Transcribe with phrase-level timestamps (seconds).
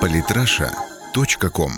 [0.00, 1.70] Политраша.ком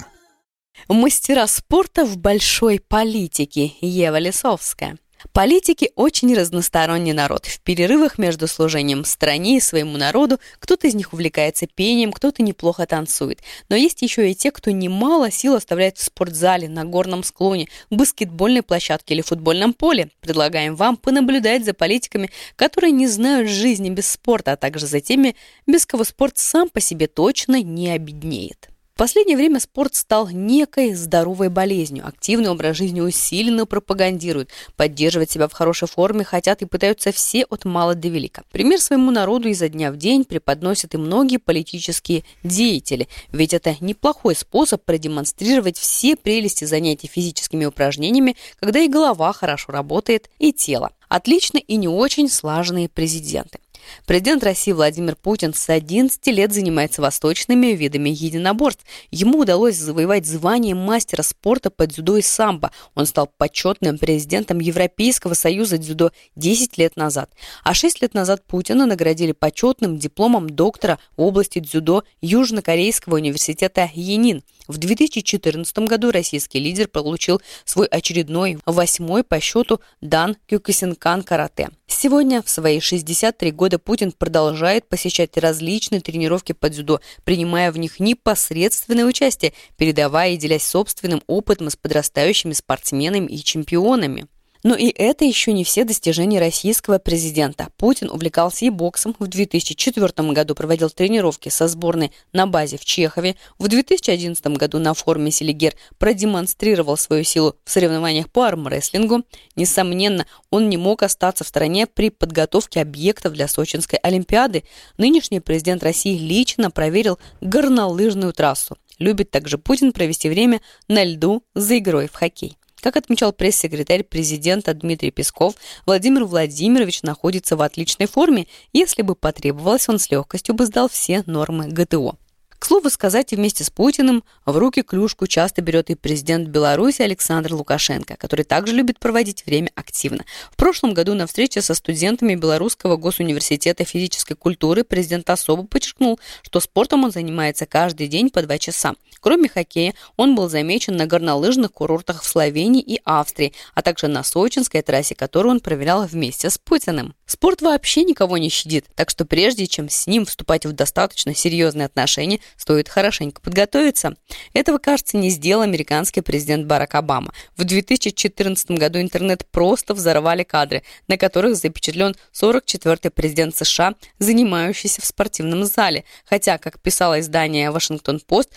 [0.88, 3.74] Мастера спорта в большой политике.
[3.82, 4.96] Ева Лисовская.
[5.32, 7.46] Политики очень разносторонний народ.
[7.46, 12.86] В перерывах между служением стране и своему народу кто-то из них увлекается пением, кто-то неплохо
[12.86, 13.40] танцует.
[13.68, 18.62] Но есть еще и те, кто немало сил оставляет в спортзале, на горном склоне, баскетбольной
[18.62, 20.10] площадке или футбольном поле.
[20.20, 25.36] Предлагаем вам понаблюдать за политиками, которые не знают жизни без спорта, а также за теми,
[25.66, 28.71] без кого спорт сам по себе точно не обеднеет.
[29.02, 32.06] Последнее время спорт стал некой здоровой болезнью.
[32.06, 34.50] Активный образ жизни усиленно пропагандируют.
[34.76, 38.44] Поддерживать себя в хорошей форме хотят и пытаются все от мала до велика.
[38.52, 43.08] Пример своему народу изо дня в день преподносят и многие политические деятели.
[43.32, 50.30] Ведь это неплохой способ продемонстрировать все прелести занятий физическими упражнениями, когда и голова хорошо работает,
[50.38, 50.92] и тело.
[51.08, 53.58] Отлично и не очень слаженные президенты.
[54.06, 58.84] Президент России Владимир Путин с 11 лет занимается восточными видами единоборств.
[59.10, 62.70] Ему удалось завоевать звание мастера спорта по дзюдо и самбо.
[62.94, 67.30] Он стал почетным президентом Европейского союза дзюдо 10 лет назад.
[67.64, 74.42] А 6 лет назад Путина наградили почетным дипломом доктора в области дзюдо Южнокорейского университета Енин.
[74.72, 81.68] В 2014 году российский лидер получил свой очередной, восьмой по счету дан Кюкусинкан карате.
[81.86, 88.00] Сегодня, в свои 63 года, Путин продолжает посещать различные тренировки по дзюдо, принимая в них
[88.00, 94.26] непосредственное участие, передавая и делясь собственным опытом с подрастающими спортсменами и чемпионами.
[94.62, 97.68] Но и это еще не все достижения российского президента.
[97.76, 99.16] Путин увлекался и боксом.
[99.18, 103.36] В 2004 году проводил тренировки со сборной на базе в Чехове.
[103.58, 109.24] В 2011 году на форуме Селигер продемонстрировал свою силу в соревнованиях по армрестлингу.
[109.56, 114.62] Несомненно, он не мог остаться в стране при подготовке объектов для Сочинской Олимпиады.
[114.96, 118.76] Нынешний президент России лично проверил горнолыжную трассу.
[118.98, 122.56] Любит также Путин провести время на льду за игрой в хоккей.
[122.82, 125.54] Как отмечал пресс-секретарь президента Дмитрий Песков,
[125.86, 128.48] Владимир Владимирович находится в отличной форме.
[128.72, 132.16] Если бы потребовалось, он с легкостью бы сдал все нормы ГТО.
[132.58, 137.54] К слову сказать, вместе с Путиным в руки клюшку часто берет и президент Беларуси Александр
[137.54, 140.24] Лукашенко, который также любит проводить время активно.
[140.50, 146.58] В прошлом году на встрече со студентами Белорусского госуниверситета физической культуры президент особо подчеркнул, что
[146.58, 148.94] спортом он занимается каждый день по два часа.
[149.22, 154.24] Кроме хоккея, он был замечен на горнолыжных курортах в Словении и Австрии, а также на
[154.24, 157.14] Сочинской трассе, которую он проверял вместе с Путиным.
[157.24, 161.86] Спорт вообще никого не щадит, так что прежде чем с ним вступать в достаточно серьезные
[161.86, 164.16] отношения, стоит хорошенько подготовиться.
[164.54, 167.32] Этого, кажется, не сделал американский президент Барак Обама.
[167.56, 175.06] В 2014 году интернет просто взорвали кадры, на которых запечатлен 44-й президент США, занимающийся в
[175.06, 176.04] спортивном зале.
[176.24, 178.50] Хотя, как писало издание «Вашингтон-Пост»,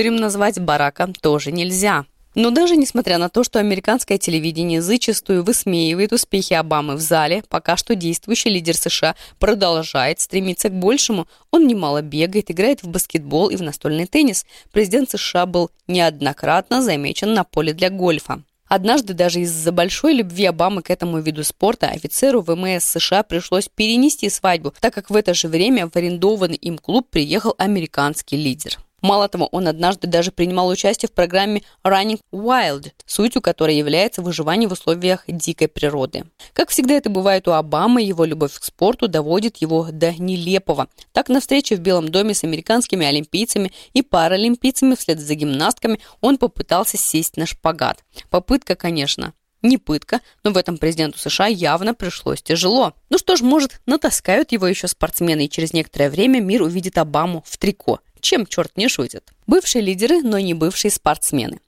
[0.00, 2.06] лодырем назвать Барака тоже нельзя.
[2.34, 7.76] Но даже несмотря на то, что американское телевидение зачастую высмеивает успехи Обамы в зале, пока
[7.76, 11.26] что действующий лидер США продолжает стремиться к большему.
[11.50, 14.46] Он немало бегает, играет в баскетбол и в настольный теннис.
[14.72, 18.42] Президент США был неоднократно замечен на поле для гольфа.
[18.68, 24.30] Однажды даже из-за большой любви Обамы к этому виду спорта офицеру ВМС США пришлось перенести
[24.30, 28.78] свадьбу, так как в это же время в арендованный им клуб приехал американский лидер.
[29.02, 34.68] Мало того, он однажды даже принимал участие в программе Running Wild, сутью которой является выживание
[34.68, 36.24] в условиях дикой природы.
[36.52, 40.88] Как всегда это бывает у Обамы, его любовь к спорту доводит его до нелепого.
[41.12, 46.38] Так, на встрече в Белом доме с американскими олимпийцами и паралимпийцами вслед за гимнастками он
[46.38, 48.04] попытался сесть на шпагат.
[48.28, 52.94] Попытка, конечно, не пытка, но в этом президенту США явно пришлось тяжело.
[53.10, 57.44] Ну что ж, может, натаскают его еще спортсмены, и через некоторое время мир увидит Обаму
[57.46, 58.00] в трико.
[58.20, 59.24] Чем черт не шутит?
[59.46, 61.60] Бывшие лидеры, но не бывшие спортсмены.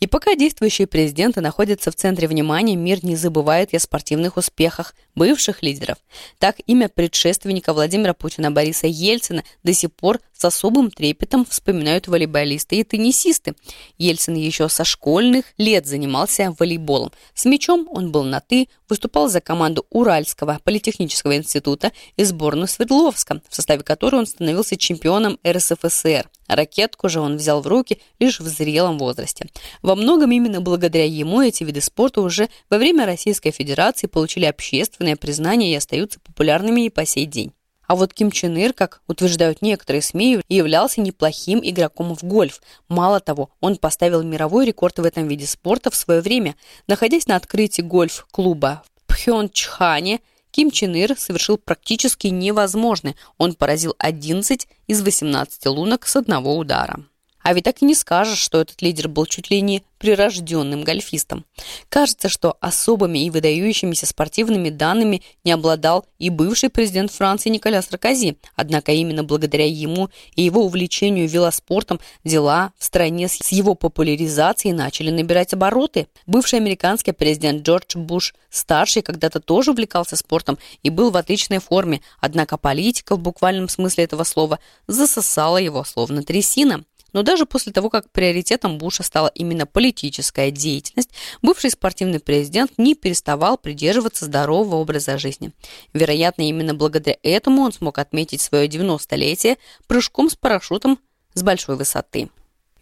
[0.00, 4.94] И пока действующие президенты находятся в центре внимания, мир не забывает и о спортивных успехах
[5.14, 5.98] бывших лидеров.
[6.38, 12.76] Так, имя предшественника Владимира Путина Бориса Ельцина до сих пор с особым трепетом вспоминают волейболисты
[12.76, 13.54] и теннисисты.
[13.98, 17.12] Ельцин еще со школьных лет занимался волейболом.
[17.34, 23.40] С мячом он был на «ты», выступал за команду Уральского политехнического института и сборную Свердловска,
[23.48, 26.28] в составе которой он становился чемпионом РСФСР.
[26.48, 29.46] Ракетку же он взял в руки лишь в зрелом возрасте.
[29.82, 35.16] Во многом именно благодаря ему эти виды спорта уже во время Российской Федерации получили общественное
[35.16, 37.52] признание и остаются популярными и по сей день.
[37.86, 42.60] А вот Ким Чен Ир, как утверждают некоторые СМИ, являлся неплохим игроком в гольф.
[42.88, 46.56] Мало того, он поставил мировой рекорд в этом виде спорта в свое время.
[46.86, 53.14] Находясь на открытии гольф-клуба в Пхенчхане, Ким Чен Ир совершил практически невозможное.
[53.38, 57.04] Он поразил 11 из 18 лунок с одного удара.
[57.46, 61.44] А ведь так и не скажешь, что этот лидер был чуть ли не прирожденным гольфистом.
[61.88, 68.36] Кажется, что особыми и выдающимися спортивными данными не обладал и бывший президент Франции Николя Саркози.
[68.56, 75.10] Однако именно благодаря ему и его увлечению велоспортом дела в стране с его популяризацией начали
[75.12, 76.08] набирать обороты.
[76.26, 82.00] Бывший американский президент Джордж Буш старший когда-то тоже увлекался спортом и был в отличной форме,
[82.20, 84.58] однако политика в буквальном смысле этого слова
[84.88, 86.84] засосала его словно трясина.
[87.12, 91.10] Но даже после того, как приоритетом Буша стала именно политическая деятельность,
[91.42, 95.52] бывший спортивный президент не переставал придерживаться здорового образа жизни.
[95.92, 99.56] Вероятно, именно благодаря этому он смог отметить свое 90-летие
[99.86, 100.98] прыжком с парашютом
[101.34, 102.28] с большой высоты.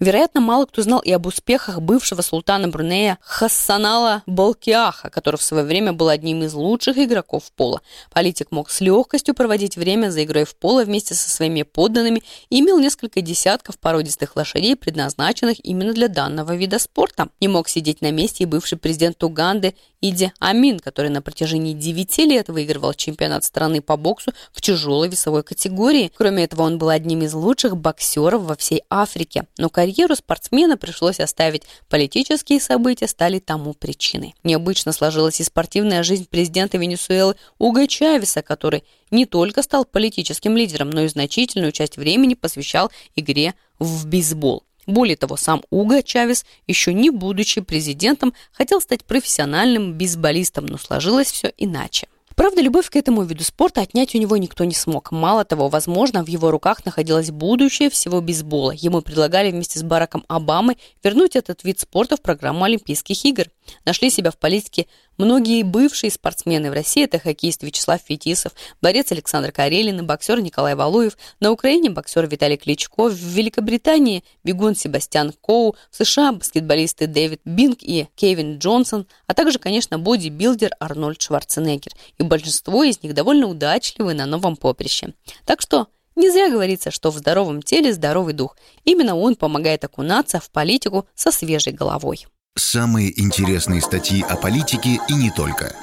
[0.00, 5.64] Вероятно, мало кто знал и об успехах бывшего султана Брунея Хассанала Болкиаха, который в свое
[5.64, 7.80] время был одним из лучших игроков в поло.
[8.12, 12.60] Политик мог с легкостью проводить время за игрой в поло вместе со своими подданными и
[12.60, 17.28] имел несколько десятков породистых лошадей, предназначенных именно для данного вида спорта.
[17.40, 19.74] Не мог сидеть на месте и бывший президент Уганды
[20.06, 25.42] Иди Амин, который на протяжении 9 лет выигрывал чемпионат страны по боксу в тяжелой весовой
[25.42, 26.12] категории.
[26.14, 29.46] Кроме этого, он был одним из лучших боксеров во всей Африке.
[29.56, 31.64] Но карьеру спортсмена пришлось оставить.
[31.90, 34.34] Политические события стали тому причиной.
[34.42, 40.88] Необычно сложилась и спортивная жизнь президента Венесуэлы Уго Чавеса, который не только стал политическим лидером,
[40.88, 44.64] но и значительную часть времени посвящал игре в бейсбол.
[44.86, 51.30] Более того, сам Уго Чавес, еще не будучи президентом, хотел стать профессиональным бейсболистом, но сложилось
[51.30, 52.08] все иначе.
[52.36, 55.12] Правда, любовь к этому виду спорта отнять у него никто не смог.
[55.12, 58.72] Мало того, возможно, в его руках находилось будущее всего бейсбола.
[58.72, 63.44] Ему предлагали вместе с Бараком Обамой вернуть этот вид спорта в программу Олимпийских игр.
[63.84, 64.86] Нашли себя в политике
[65.16, 67.04] многие бывшие спортсмены в России.
[67.04, 68.52] Это хоккеист Вячеслав Фетисов,
[68.82, 71.16] борец Александр Карелин и боксер Николай Валуев.
[71.40, 73.08] На Украине боксер Виталий Кличко.
[73.08, 75.76] В Великобритании бегун Себастьян Коу.
[75.90, 79.06] В США баскетболисты Дэвид Бинг и Кевин Джонсон.
[79.26, 81.92] А также, конечно, бодибилдер Арнольд Шварценеггер.
[82.24, 85.12] И большинство из них довольно удачливы на новом поприще.
[85.44, 88.56] Так что не зря говорится, что в здоровом теле здоровый дух.
[88.84, 92.26] Именно он помогает окунаться в политику со свежей головой.
[92.56, 95.76] Самые интересные статьи о политике и не только.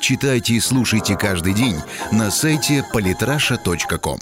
[0.00, 1.76] Читайте и слушайте каждый день
[2.12, 4.20] на сайте polytrasha.com.